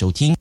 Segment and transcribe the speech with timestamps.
[0.00, 0.34] 收听。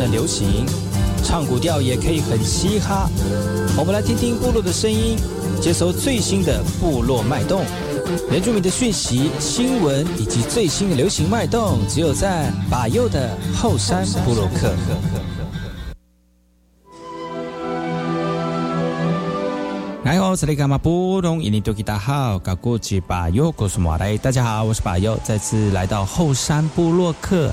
[0.00, 0.64] 就不能流行，
[1.22, 3.06] 唱古调也可以很嘻哈。
[3.76, 5.18] 我们来听听部落的声音，
[5.60, 7.62] 接收最新的部落脉动、
[8.30, 14.72] 原住民的讯息、新闻以及最新的流行脉动，只有在把右的后山部落克。
[20.04, 21.42] 来哦，这里干嘛不懂？
[21.42, 27.52] 印尼多吉大好，搞过去把右，告诉马来，大家好，我是把右，再次来到后山部落克。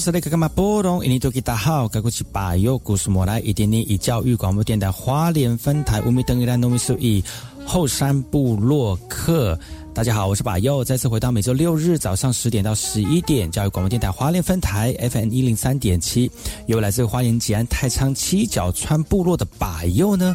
[0.00, 1.04] 是那个嘛波动？
[1.04, 7.22] 印尼多吉大好，该过去把右故事莫来一点点以教育广播电台花莲分台五米等于兰农米数一
[7.66, 9.58] 后山部落客。
[9.92, 16.30] 大家好，我是把右，再次回到每周六日早上十点到十一点教育广播电台花莲分台 FM 一零三点七，
[16.66, 20.34] 由来自花莲吉安太仓七角川部落的把右呢。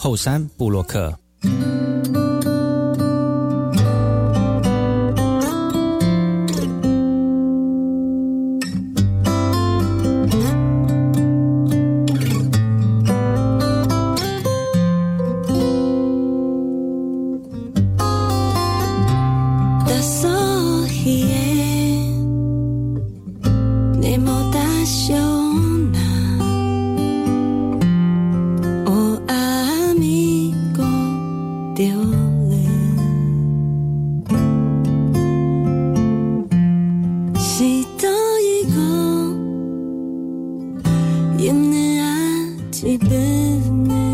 [0.00, 1.12] 后山布洛克。
[41.38, 44.07] yine yetti benim.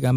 [0.00, 0.10] 大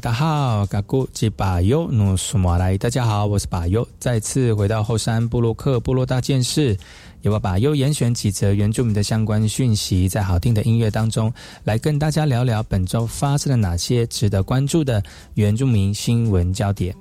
[0.00, 2.78] 家好，嘎古吉巴尤努苏马来。
[2.78, 6.74] 大家好，我是巴尤，再次回到后山布洛克部落大件事，
[7.20, 11.30] 由我巴尤严选几则原住民的相关讯息，在好听的音乐当中，
[11.64, 15.02] 来跟大家聊聊本周发生了哪些值得关注的
[15.34, 16.96] 原住民新闻焦点。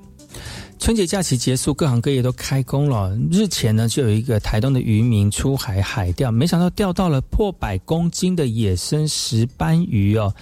[0.78, 3.18] 春节假期结束，各行各业都开工了。
[3.32, 10.36] 日前呢，就有一个台东的渔民出海海钓，没想到钓到了破百公斤的野生石斑鱼哦。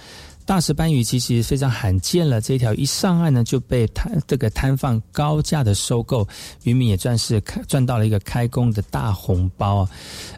[0.46, 6.26] 大石斑鱼其实非常罕见了，这条一上岸呢就被摊这个摊贩高价的收购，
[6.64, 9.90] 渔民也算是赚到了一个开工的大红包啊。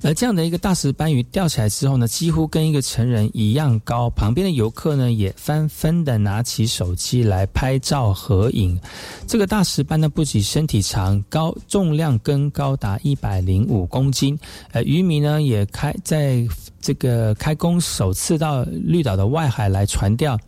[0.02, 8.78] 而这样的一个大石斑鱼钓起来之后呢，几乎跟一个成人一样高，旁边的游客呢也纷纷的拿起手机来拍照合影。
[9.26, 14.38] 这个大石斑呢不仅身体长，高重量更高达一百零五公斤，
[14.70, 16.46] 呃，渔民呢也开在。
[16.86, 20.38] 这个开工首次到绿岛的外海来传钓，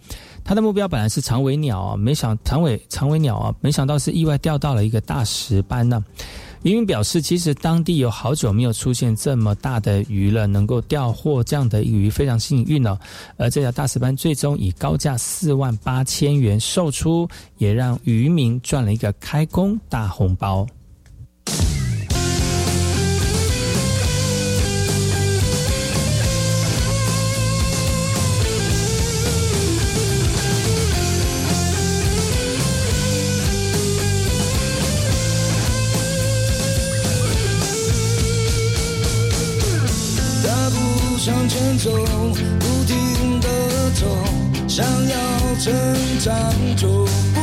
[0.44, 6.04] 他的目标本来是长尾鸟啊，没想长尾长尾鸟啊，没想到是意外钓到了一个大石斑呢。
[6.62, 12.96] 渔民表示，其实当地有好久没有出现这么大的鱼了，能够钓获这样的鱼非常幸运哦。
[13.36, 20.64] 而这条大石斑最终以高价四万八千元售出，也让渔民赚了一个开工大红包。
[41.78, 41.90] 走，
[42.58, 43.48] 不停的
[43.94, 44.06] 走，
[44.66, 45.16] 想要
[45.60, 45.72] 成
[46.18, 46.34] 长
[46.76, 46.88] 就
[47.32, 47.40] 不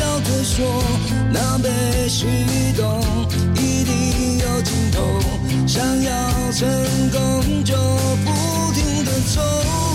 [0.00, 0.82] 要退缩，
[1.32, 2.26] 那被启
[2.76, 3.00] 动
[3.54, 5.00] 一定有尽头，
[5.68, 6.10] 想要
[6.50, 6.68] 成
[7.12, 7.76] 功就
[8.24, 9.85] 不停的走。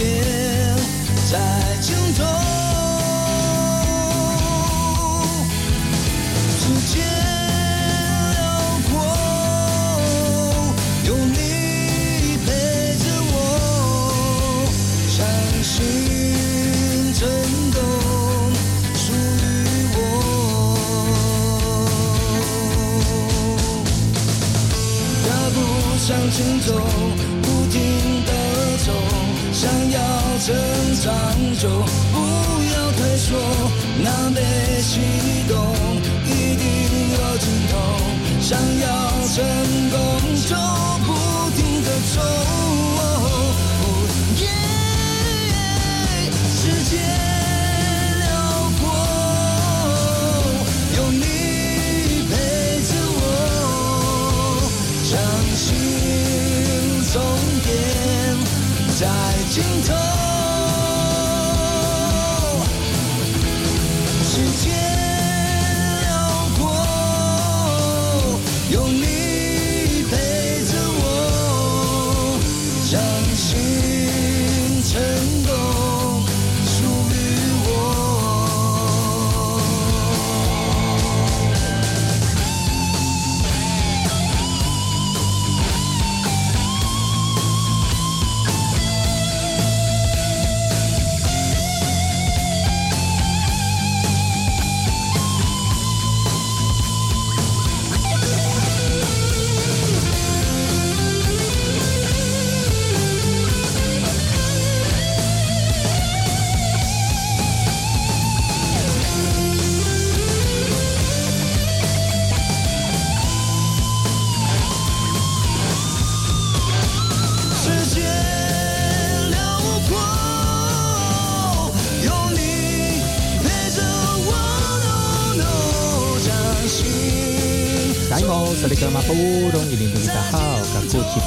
[0.00, 0.06] 别
[1.30, 1.36] 在
[1.82, 2.24] 尽头，
[6.56, 6.94] 时间
[8.32, 8.40] 辽
[8.88, 8.90] 阔，
[11.04, 11.36] 有你
[12.46, 12.48] 陪
[12.96, 13.34] 着我
[15.06, 15.18] 相
[15.62, 15.68] 信，
[17.12, 17.20] 真
[17.70, 17.76] 够
[18.94, 19.44] 属于
[19.92, 19.98] 我。
[25.26, 25.56] 大步
[25.98, 26.68] 向前走。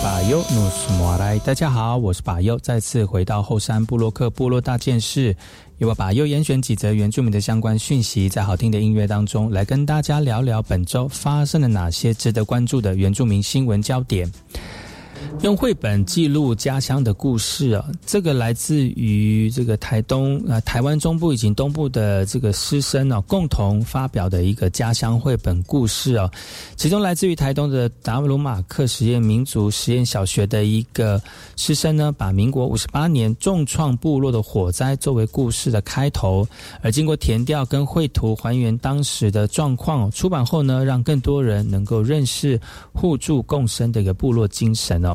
[0.04, 1.38] 巴尤努斯莫来。
[1.40, 5.36] 大家好，我是巴尤，再次回到后山部落克部落大件事，
[5.80, 14.32] 由我巴尤严选几则原住民的相关讯息，在好听的音乐当中来跟大家聊聊本周发生了哪些值得关注的原住民新闻焦点。
[15.42, 26.32] 用绘本记录家乡的故事啊，这个来自于这个台东啊、台湾中部以及东部的这个师生啊，共同发表的一个家乡绘本故事啊。
[26.78, 31.22] 其中来自于台东的达鲁马克实验民族实验小学的一个
[31.58, 36.48] 师生呢，把民国五十八年重创部落的火灾作为故事的开头，
[36.82, 42.60] 而经过填调跟绘图还原当时的状况，出版后呢，让更多人能够认识
[42.94, 45.13] 互助共生的一个部落精神哦。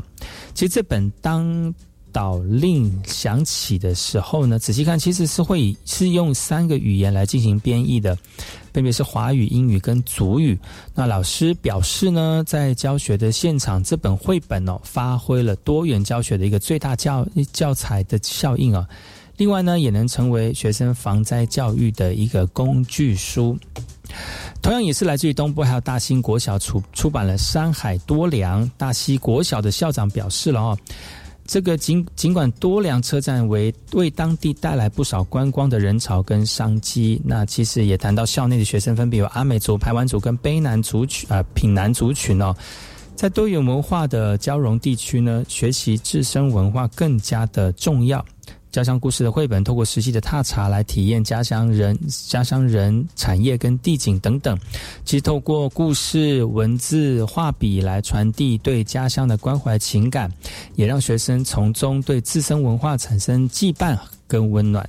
[0.54, 1.72] 其实这本当
[2.10, 8.16] 导令响起的时候呢，仔细看其实是会是用三个语言来进行编译的，
[8.72, 10.58] 分别是华语、英语跟族语。
[10.94, 18.88] 那老师表示呢，在教学的现场，这本绘本哦，发挥了多元教学的一个最大教教材的效应啊。
[19.36, 23.56] 另外呢，也能成为学生防灾教育的一个工具书。
[24.60, 28.64] 同样也是来自于东部，还有大兴国小出出版了《山海多良》。
[28.76, 30.78] 大溪国小的校长表示了哦，
[31.46, 42.54] 这个尽尽管多良车站为为当地带来不少观光的人潮跟商机，那其实也谈到校内的学生分别有阿美族、排湾族跟卑南族群啊、品南族群哦。
[43.16, 48.24] 在多元文化的交融地区呢，学习自身文化更加的重要。
[48.78, 54.56] 家乡故事的绘本，透过实际的踏查来体验家乡人、家乡人产业跟地景等等。
[55.04, 60.32] 其实透过故事、文字、画笔来传递对家乡的关怀情感，
[60.76, 64.88] 也让学生从中对自身文化产生羁绊跟温暖。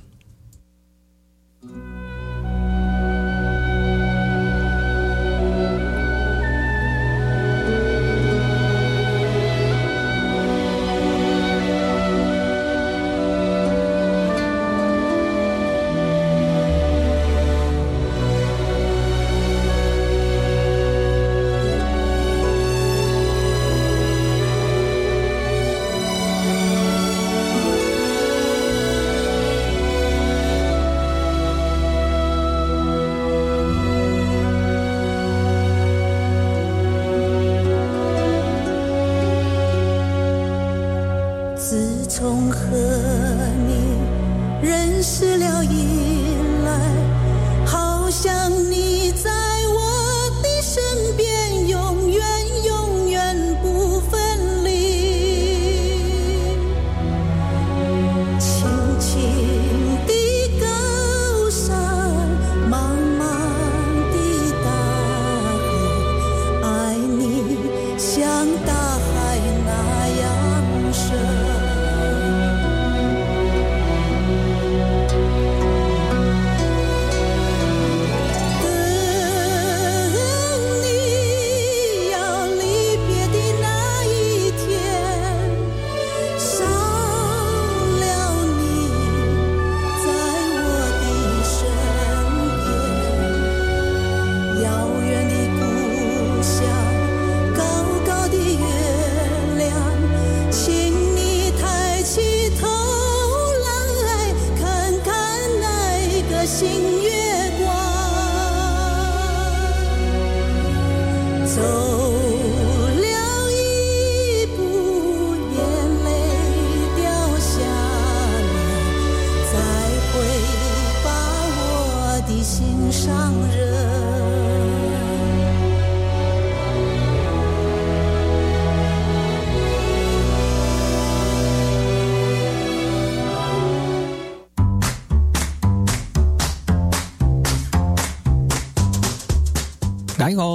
[140.40, 140.46] 大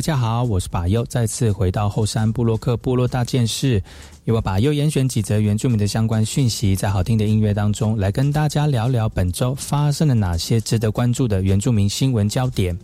[0.00, 3.82] 家好，我是巴尤，再次回到后山布洛克部落大件事，
[4.26, 12.78] 由我巴优严选几则原住民的相关讯息，在好听的音乐当中，来跟大家聊聊本周发生了哪些值得关注的原住民新闻焦点。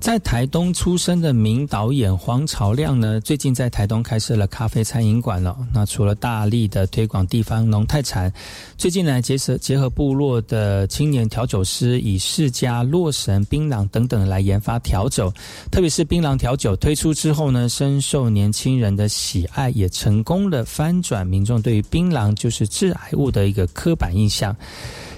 [0.00, 5.54] 在台东出生的名导演黄朝亮呢，最近在台东开设了咖啡餐饮馆了。
[5.74, 8.32] 那除了大力的推广地方农特产，
[8.78, 15.30] 最近呢结合结合部落的青年调酒师，以释迦、洛神、槟榔等等来研发调酒。
[15.70, 24.56] 特别是槟榔调酒推出之后呢，深受年轻人的喜爱，也成功的翻转民众对于槟榔就是致癌物的一个刻板印象。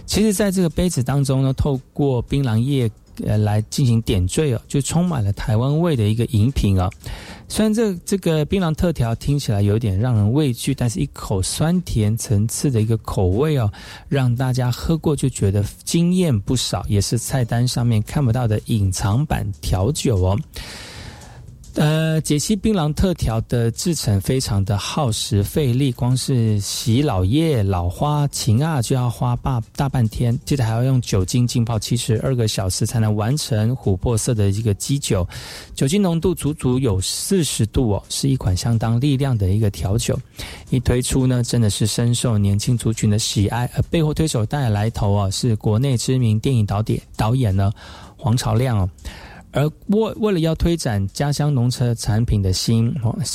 [0.06, 2.90] 其实，在这个杯子当中呢，透过槟榔叶。
[3.24, 6.90] 呃，来进行点缀哦，就充满了台湾味的一个饮品哦。
[7.48, 13.70] 虽然这这个槟榔特调听起来有点让人畏惧，但是一口酸甜层次的一个口味哦，
[14.08, 20.38] 让大家喝过就觉得惊艳不少，也是菜单上面看不到的隐藏版调酒哦。
[21.74, 35.26] 呃，解析槟榔特调的制成非常的耗时费力，光是洗老叶、老花、芹啊就要花大大半天，接着还要用酒精浸泡七十二个小时才能完成琥珀色的一个基酒，
[35.74, 40.18] 酒精浓度足足有四十度哦，是一款相当力量的一个调酒。
[40.68, 47.72] 一推出呢，真的是深受年轻族群的喜爱，而背后推手带来头啊，是国内知名电影导演导演呢
[48.18, 48.90] 黄朝亮哦。
[49.52, 52.94] 而为为了要推展家乡农车产品的新，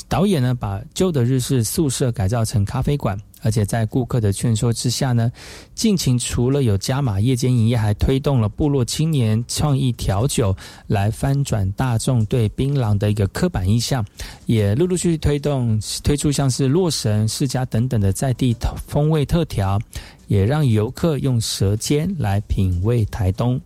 [0.09, 5.31] 导演呢把旧的日式宿舍改造成咖啡馆，而且在顾客的劝说之下呢，
[5.75, 10.55] 尽情除了有加码夜间营业，还推动了部落青年创意调酒，
[10.87, 14.03] 来翻转大众对槟榔的一个刻板印象，
[14.47, 18.55] 也陆陆续续推动推出像是洛神世家等等的在地
[18.87, 19.79] 风味特调，
[20.25, 23.61] 也让游客用舌尖来品味台东。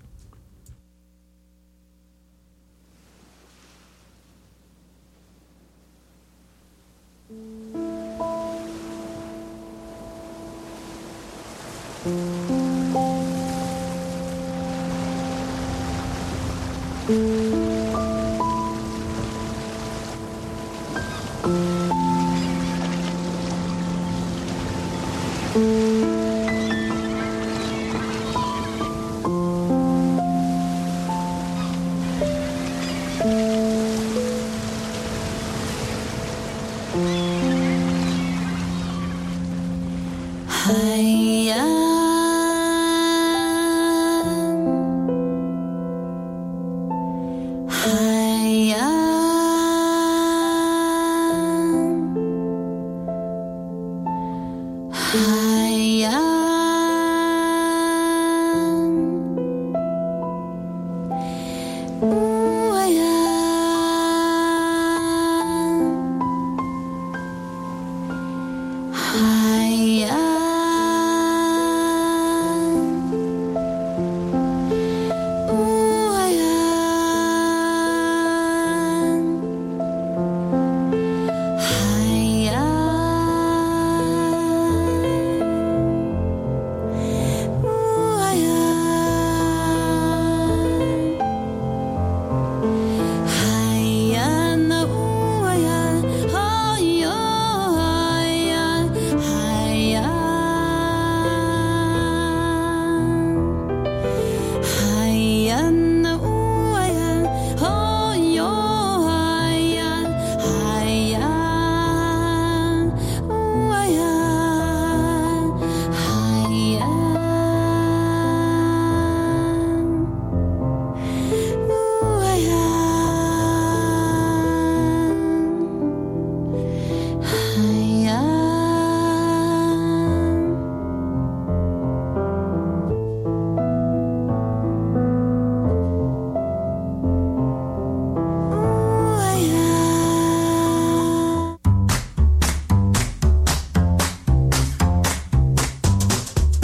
[40.64, 41.81] higher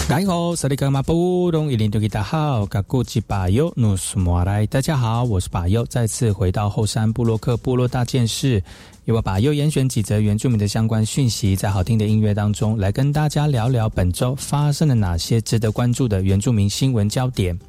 [0.10, 4.66] 大家好，萨利格马布隆伊林多吉大号，噶古吉巴尤努苏莫来。
[4.66, 8.64] 大家好，我是巴尤，再次回到后山布洛克部落大件事，
[9.04, 17.60] 由我巴尤严选几则原住民的相关讯息，在好听的音乐当中，来跟大家聊聊本周发生了哪些值得关注的原住民新闻焦点。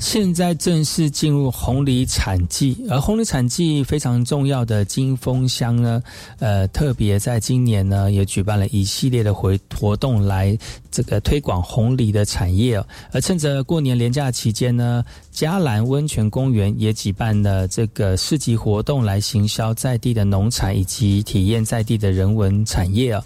[0.00, 6.02] 现在正式进入红梨产季，而红梨产季非常重要的金峰乡呢，
[6.38, 10.56] 呃，特别在今年呢，也举办了一系列的活活动来
[10.90, 12.82] 这个推广红梨的产业。
[13.12, 23.20] 而趁着过年连假期间呢，嘉兰温泉公园也举办了这个市集活动，来行销在地的农产以及体验在地的人文产业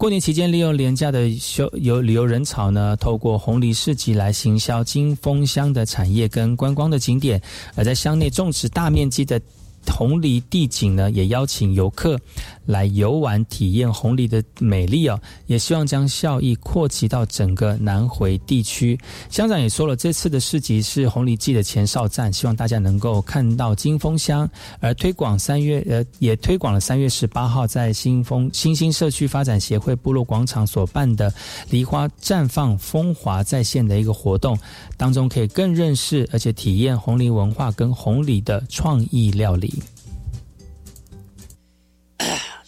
[0.00, 7.38] 过年期间，利用廉价的休游旅游人潮呢，透过红梨市集来行销金峰乡的产业跟观光的景点，
[7.74, 9.38] 而在乡内种植大面积的。
[9.86, 12.18] 红梨地景呢，也邀请游客
[12.64, 18.98] 来游玩体验红梨的美丽哦，也希望将效益扩及到整个南回地区。
[19.28, 24.48] 乡长也说了，这次的市集是红梨季的前哨站，希望大家能够看到金峰乡，
[24.80, 31.32] 而推广三月呃，也推广了三月十八号在新丰新兴社区发展协会部落广场所办的
[31.68, 34.58] 梨花绽放风华再现的一个活动，
[34.96, 39.79] 当中可以更认识而且体验红梨文化跟红梨的创意料理。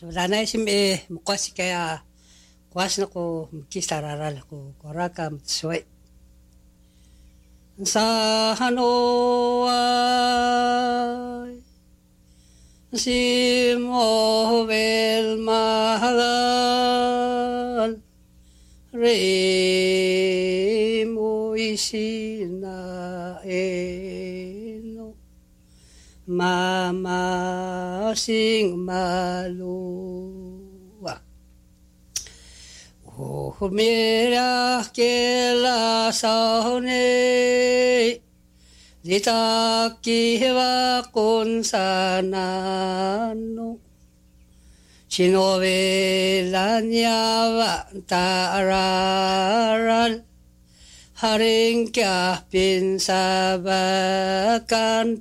[0.03, 2.03] wala na isim e mukwasi kaya
[2.75, 5.87] kuwas na ko mukisa raral ko koraka mutsuway.
[7.87, 8.03] Sa
[8.59, 9.63] hanoay
[12.99, 16.43] si mohvel mahagal
[18.91, 19.17] re
[21.07, 22.22] mo isi
[28.17, 30.63] sing maloa.
[33.19, 37.03] O mira ke la saone
[39.05, 43.77] Dita ki hewa kon sanano
[45.11, 50.23] Shinobe lanyawa tararal
[51.21, 55.21] Haring kya pinsabakan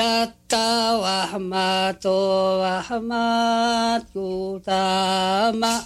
[0.00, 0.56] やった
[0.96, 5.82] わまとわまとたま。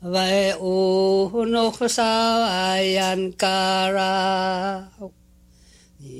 [0.00, 4.88] わえおうのふさわやんから。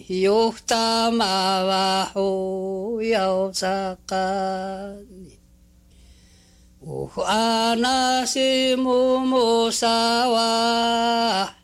[0.08, 5.38] よふたまわほやおさかに。
[6.80, 9.86] おふあなしももさ
[10.28, 11.54] わ。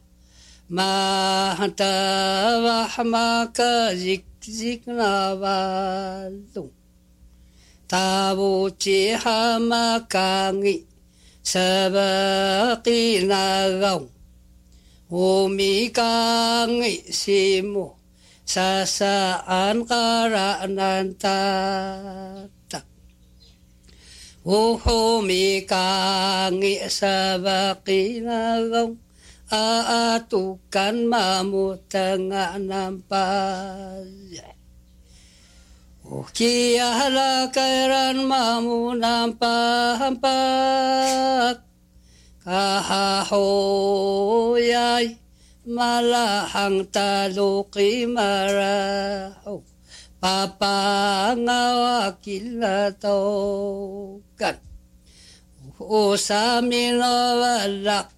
[0.68, 6.73] またわまかじか 직나와 동
[7.87, 10.87] 다보지 하마 강이
[11.43, 14.11] 사바기 나가옹
[15.11, 17.97] 오미 강이 시모
[18.45, 21.29] 사사안 가라난다
[24.45, 29.08] 오호미 강이 사바기 나가옹
[29.49, 34.05] aatukan mamutanga nampas.
[36.09, 40.25] Ukiyahala kairan mamu nampampak
[42.41, 43.37] kahahoyay
[45.69, 49.61] malahang taluki maraho
[50.17, 54.57] papangawakil na tokan.
[55.79, 58.18] Usamin walak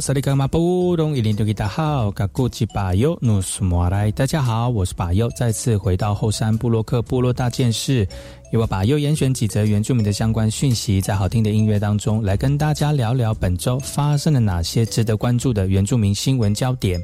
[0.00, 8.08] 萨利格马布隆伊林多吉达好，嘎古吉巴尤努苏莫来，大家好，我是巴尤，再次回到后山布洛克部落大件事，
[8.50, 16.98] 由我巴尤严选几则原住民的相关讯息，在好听的音乐当中来跟大家聊聊本周发生了哪些值得关注的原住民新闻焦点。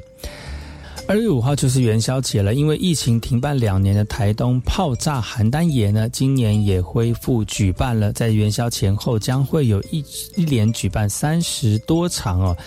[1.09, 10.03] 二月五号就是元宵节了，因为疫情停办两年的台东炮炸邯郸爷呢，今年也恢复举办了，在元宵前后将会有一
[10.35, 12.57] 一连举办三十多场哦。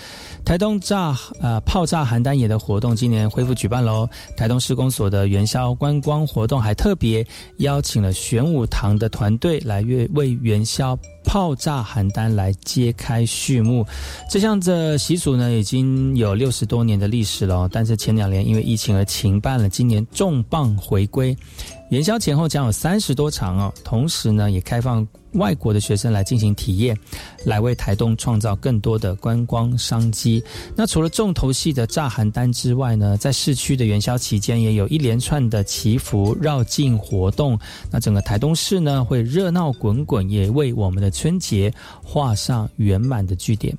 [0.44, 4.08] 台东炸呃炮炸邯郸野的活动今年恢复举办喽。
[4.36, 7.26] 台东施工所的元宵观光活动还特别
[7.58, 10.98] 邀请了玄武堂的团队来为为元宵。
[11.22, 13.86] 炮炸邯郸来揭开序幕，
[14.28, 21.36] 这项的习俗呢已经有六十多年的历史了，但是前两年因为疫情而停办了，今年重磅回归。
[21.90, 26.96] 元宵前后将有三十多场哦，同时呢也开放外国的学生来进行体验，
[27.44, 30.42] 来为台东创造更多的观光商机。
[30.76, 37.58] 那除了重头戏的炸邯郸之外呢，在市区的元宵期间也有一连串的祈福绕境活动。
[37.90, 41.74] 那整个台东市呢会热闹滚滚，也为我们的春节
[42.04, 43.76] 画上圆满的句点。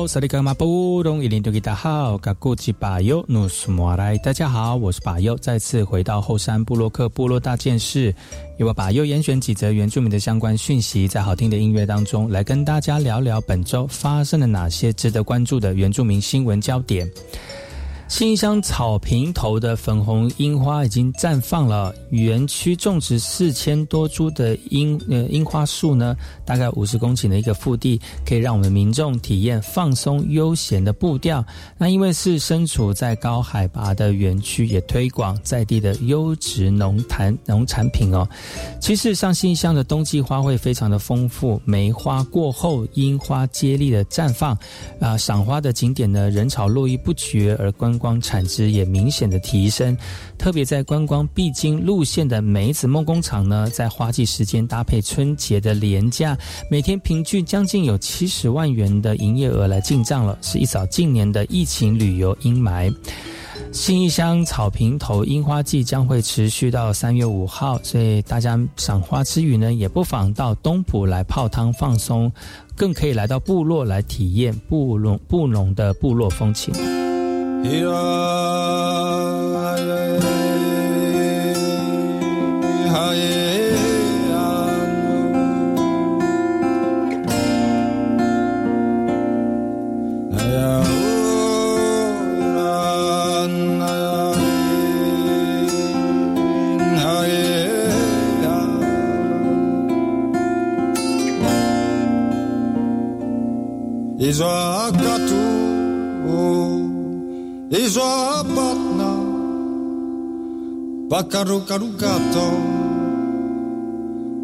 [0.00, 8.14] 大家好，萨利格马布隆伊林多吉达好，嘎古吉巴尤努苏莫来，大家好，我是巴尤，再次回到后山布洛克部落大件事，
[8.56, 17.06] 由我巴尤严选几则原住民的相关讯息，在好听的音乐当中来跟大家聊聊本周发生了哪些值得关注的原住民新闻焦点。
[18.10, 31.42] 新乡草坪头的粉红樱花已经绽放了，园区种植四千多株的樱呃樱花树呢，大概五十公顷的一个腹地，可以让我们民众体验放松悠闲的步调。
[31.78, 38.28] 那因为是身处在高海拔的园区，也推广在地的优质农产农产品哦。
[38.80, 44.58] 其实上新乡的冬季花卉非常的丰富，梅花过后，樱花接力的绽放，
[44.98, 49.96] 啊，赏花的景点呢人潮络绎不绝，而观光产值也明显的提升，
[50.38, 56.36] 特别在观光必经路线的梅子梦工厂呢，在花季时间搭配春节的廉价，
[56.70, 62.90] 每天平均将近有七十万元的营业额来进账了，是一扫近年的疫情旅游阴霾。
[63.72, 72.32] 新义乡草坪头樱花季将会持续到三月五号，所以大家赏花之余呢，也不妨到东埔来泡汤放松，
[72.74, 76.74] 更可以来到部落来体验布农布农的部落风情。
[104.30, 105.39] Is a got
[107.70, 109.10] I żabatna
[111.08, 112.50] Bakaru karugato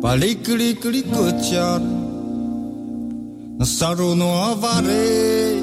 [0.02, 1.80] Palikli klikuciar
[3.58, 5.58] Na saruno avare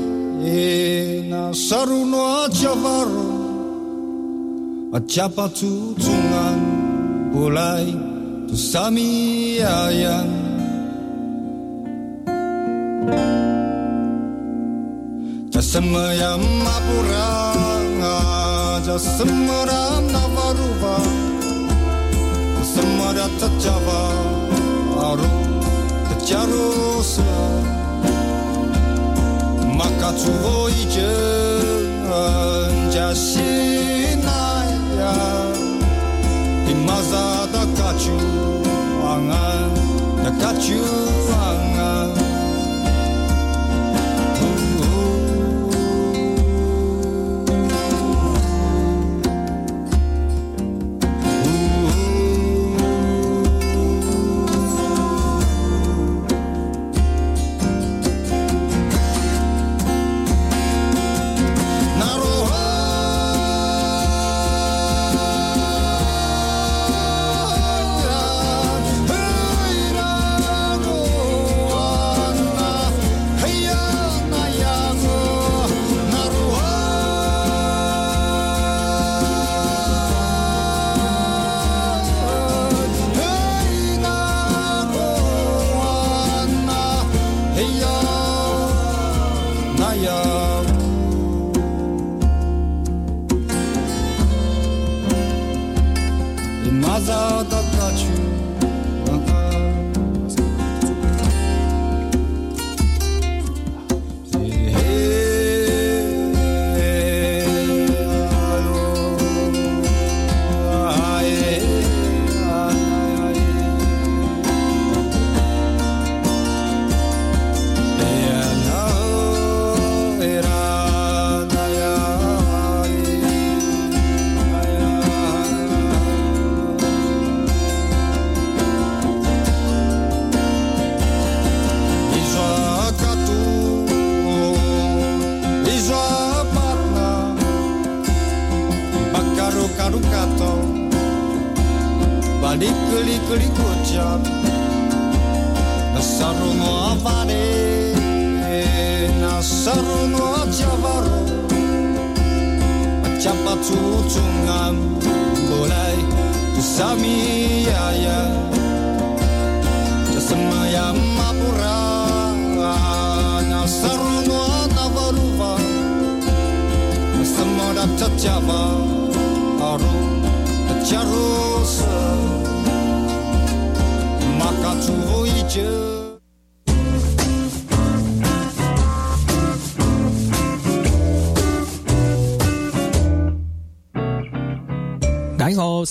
[1.29, 3.27] Na saruno achavaro
[4.93, 6.59] Acapatutungan
[7.31, 7.87] Bulay
[8.49, 10.29] Tusamiayan
[13.05, 13.52] Thank you.
[15.53, 16.33] Jasmaya
[16.65, 17.29] mapura
[18.85, 19.81] Jasmara
[20.13, 20.95] navaruva
[22.57, 24.01] Jasmara tachava
[25.09, 25.29] Aru
[26.09, 27.33] tacharusa
[29.77, 32.01] Makatsu o ijen
[32.93, 34.33] Jashinaya
[36.73, 38.17] Imazada kachu
[39.05, 39.71] Angan
[40.23, 40.81] Nakachu
[41.29, 41.72] angan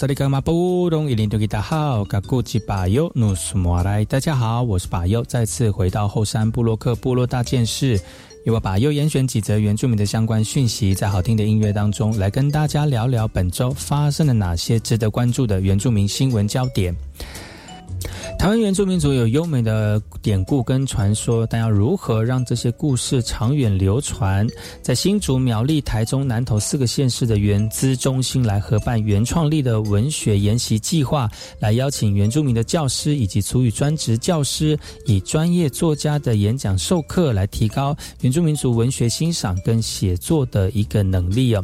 [0.02, 0.08] 大
[4.18, 8.00] 家好，我是巴尤，再次回到后山布洛克部落大件事，
[8.44, 16.92] 由我巴尤严选几则原住民的相关讯息，在好听的音乐当中来跟大家聊聊本周发生了哪些值得关注的原住民新闻焦点。
[18.42, 24.44] 台湾原住民族有优美的典故跟传说，但要如何让这些故事长远流传？
[24.82, 31.30] 在新竹、苗栗、台中、南投四个县市的原资中心来合办原创力的文学研习计划，
[31.60, 34.76] 来邀请原住民的教师以及族语专职教师，
[35.06, 41.62] 以专业作家的演讲授课，来提高原住民族文学欣赏跟写作的一个能力哦。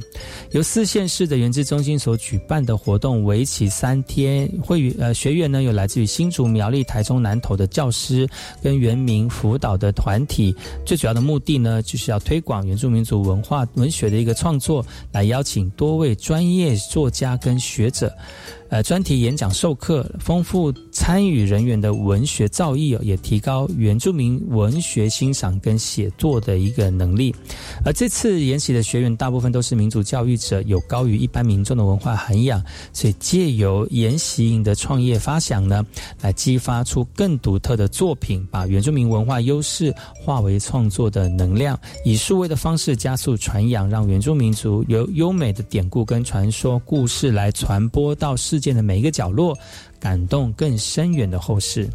[0.53, 6.68] 由四县市的原资中心所举办的活动，为期三天，会与呃学员呢有来自于新竹苗。
[6.71, 8.29] 立台中南投的教师
[8.63, 10.55] 跟原民辅导的团体，
[10.85, 18.13] 最主要的目的呢，就是要推广原住民族文化文学的一个创作，来邀请多位专业作家跟学者。
[18.71, 27.35] 呃，专题演讲授课，丰富参与人员的文学造诣，也提高原住民文学欣赏跟写作的一个能力。
[27.83, 32.63] 而这次研习的学员大部分都是民族教育者，有高于一般民众的文化涵养，
[32.93, 35.83] 所以借由研习营的创业发想呢，
[36.21, 48.58] 来激发出更独特的作品，把原住民文化优势化为创作的能量，以数位的方式加速传扬，让原住民族由优美的典故跟传说故事来传播到世。
[48.59, 49.57] 世界的每一个角落，
[50.01, 51.89] 感动更深远的后世。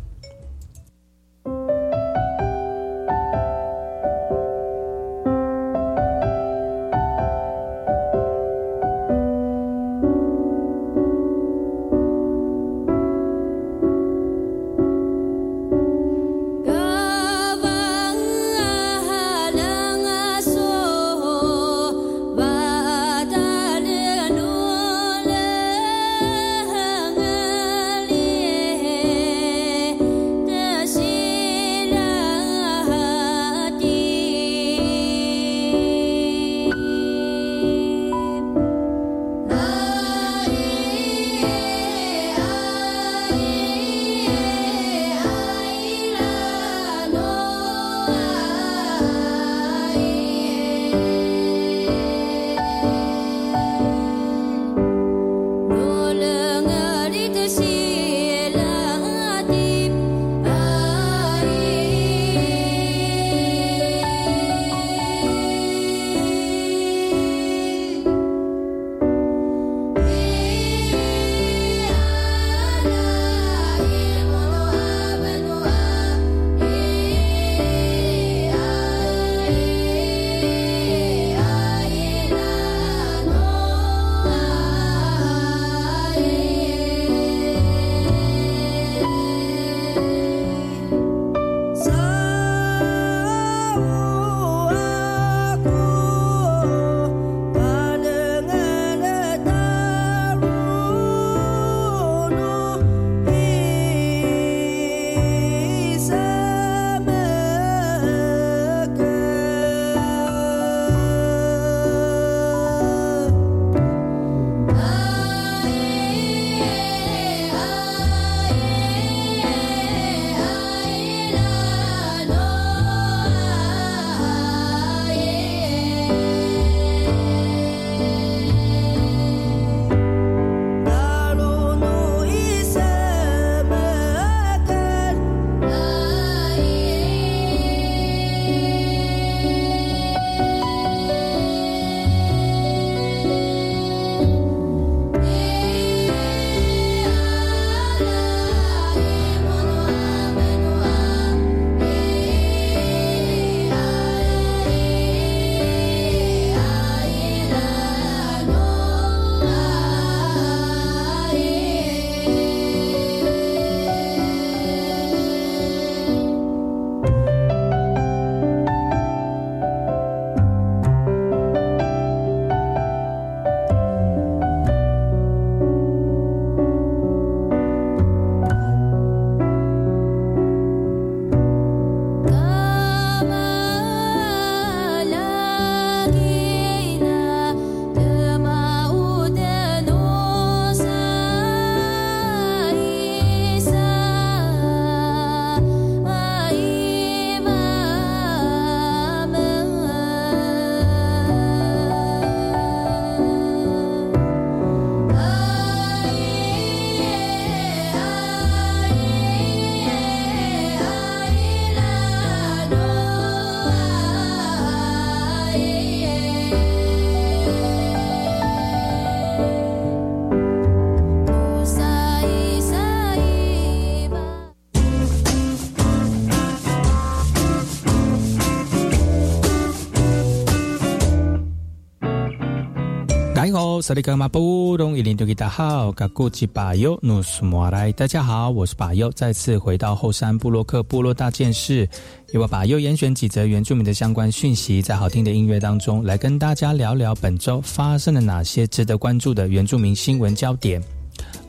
[233.83, 241.85] 萨利格马布隆伊林多吉达好，噶古吉巴尤努苏莫来，大家好，我是巴尤，再次回到后山布洛克部落大件事，
[242.31, 250.81] 由我巴尤严选几则原住民的相关讯息，在好听的音乐当中来跟大家聊聊本周发生了哪些值得关注的原住民新闻焦点。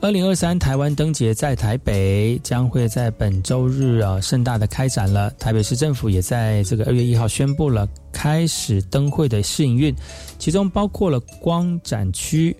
[0.05, 5.31] 二零二三台湾灯节在台北将会在本周日啊盛大的开展了。
[5.39, 9.95] 台北市政府也在这个二月一号宣布了开始灯会的试营运，
[10.37, 12.55] 其中包括了光展区。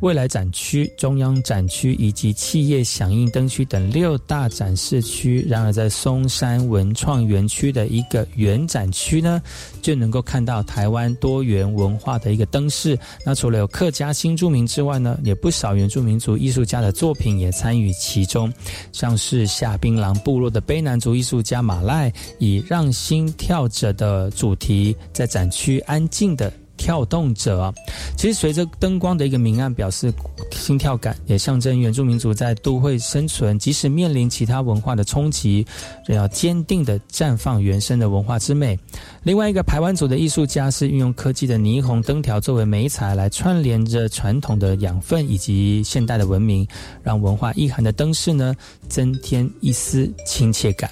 [0.00, 5.44] 未来展区、中央展区以及企业响应灯区等六大展示区。
[5.48, 9.42] 然而，在松山文创园区的一个原展区呢，
[9.82, 12.96] 就能够看到台湾多元文化的一个灯饰。
[13.26, 18.52] 那除了有客家新住民之外呢，也不少原住民族艺术家的作品也参与其中，
[18.92, 26.52] 像是下槟榔部落的卑南族艺术家马赖，以让心跳着的主题，在展区安静的。
[26.78, 27.74] 跳动者，
[28.16, 30.10] 其实随着灯光的一个明暗，表示
[30.52, 35.66] 心跳感，也象征原住民族在都会生存，即使面临其他文化的冲击，
[36.06, 38.78] 仍要坚定的绽放原生的文化之美。
[39.24, 46.66] 另外一个排湾族的艺术家是运用科技的霓虹灯条作为媒材，来串联着传统的养分以及现代的文明，
[47.02, 48.54] 让文化意涵的灯饰呢
[48.88, 50.90] 增添一丝亲切感。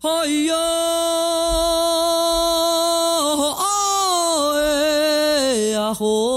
[0.00, 0.54] 哎呦！
[5.94, 6.27] 火。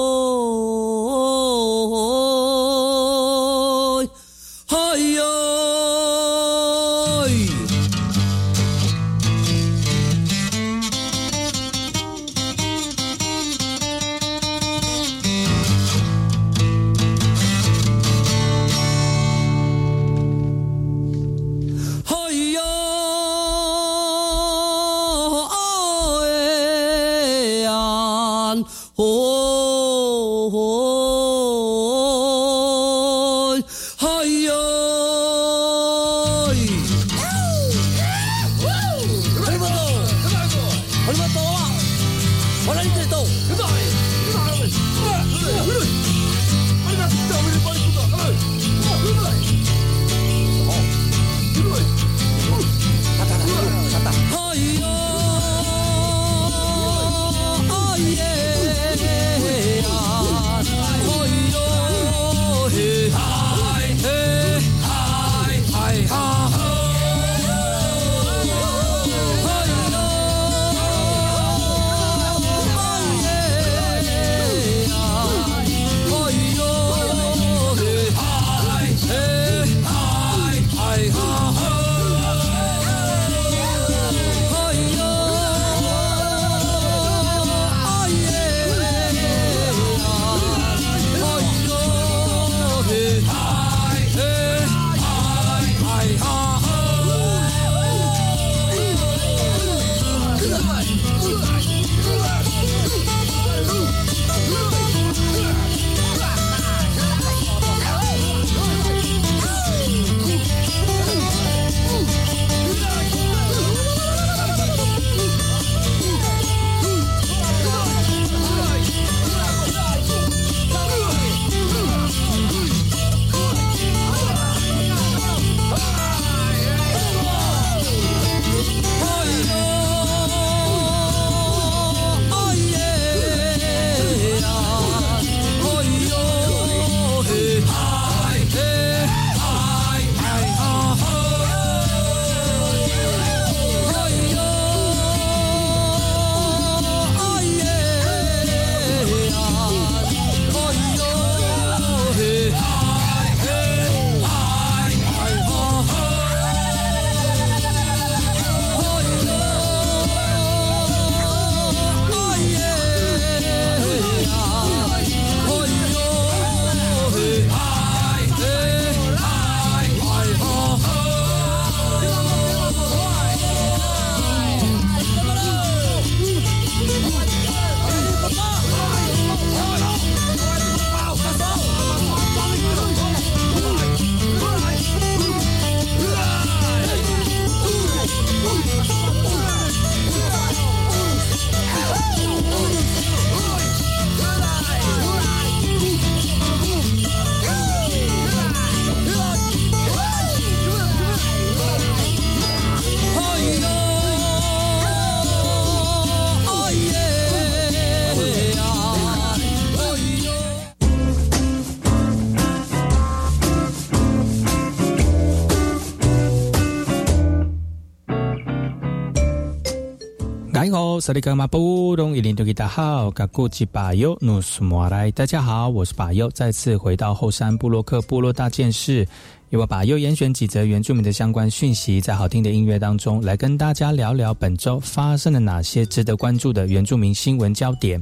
[221.01, 225.09] 萨利格马布隆伊林多吉达好，卡古吉巴尤努斯莫来。
[225.09, 229.07] 大家好，我是巴尤，再次回到后山布洛克部落大件事，
[229.49, 237.99] 由我巴尤严选几则原住民的相关讯息，在好听的音乐当中，来跟大家聊聊本周发生了哪些值得关注的原住民新闻焦点。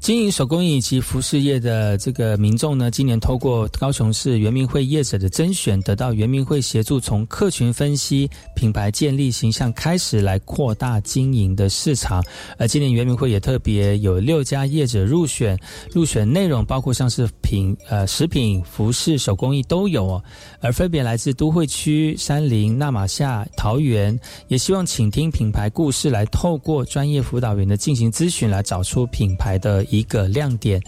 [0.00, 12.24] 经营手工艺以及服饰业的这个民众呢，今年透过高雄市圆明会业者的甄选，得到圆明会协助，从客群分析、品牌建立、形象开始来扩大经营的市场。
[12.56, 15.58] 而今年圆明会也特别有六家业者入选，
[15.92, 20.24] 入选内容包括像是品呃食品、服饰、手工艺都有哦。
[20.62, 29.84] 而分别来自都会区、山林、纳马夏、桃园，也希望倾听品牌故事，来透过专业辅导员的进行咨询，来找出品牌的。
[29.90, 30.80] 一个亮点，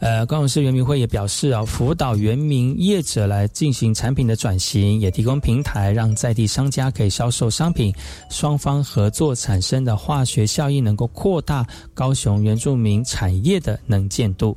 [0.00, 7.94] 呃，高雄市原民会也表示啊，辅导原民业者来进行产品的转型，也提供平台，让在地商家可以销售商品，
[8.30, 14.56] 双方合作产生的化学效应，能够扩大高雄原住民产业的能见度。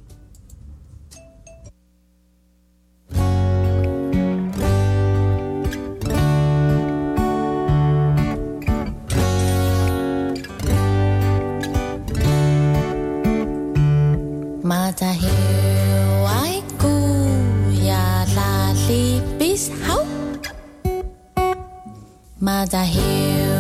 [22.43, 23.52] Mother Hill.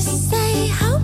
[0.00, 0.97] 今天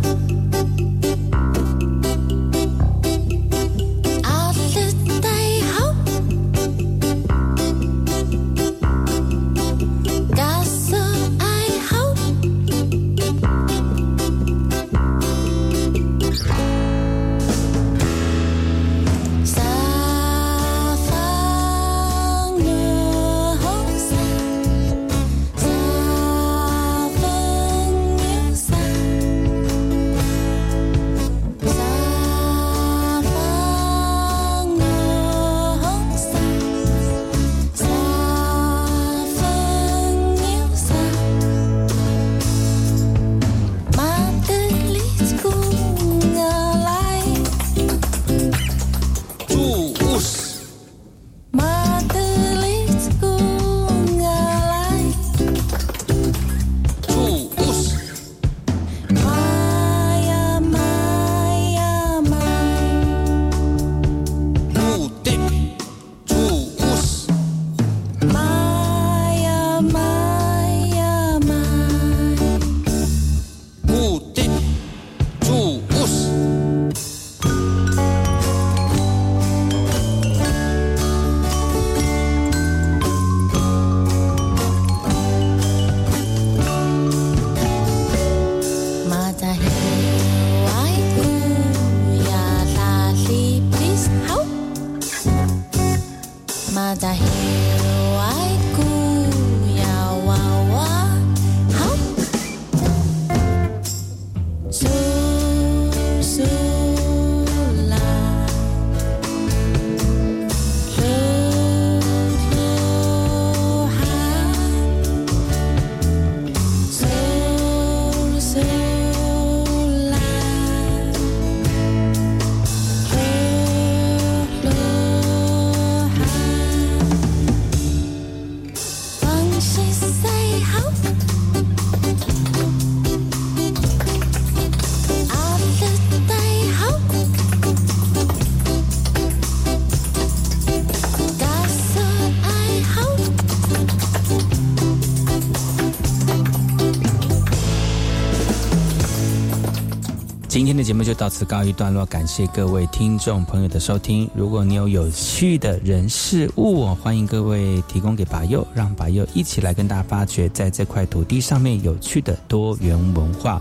[150.84, 154.28] 节目就到此告一段落，感谢各位听众朋友的收听。
[154.34, 163.60] 如果你有有趣的人事物，欢迎各位提供给白佑，让白佑一起来跟大家发掘在这块土地上面有趣的多元文化。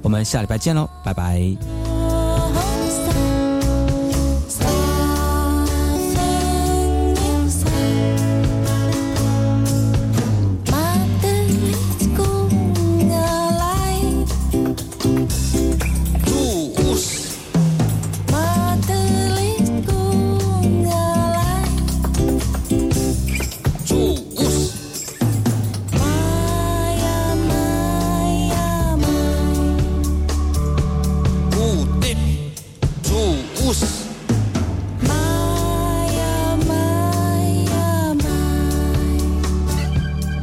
[0.00, 1.83] 我们下礼拜见喽，拜拜。